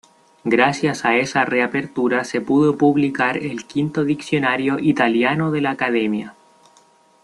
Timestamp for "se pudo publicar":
2.23-3.37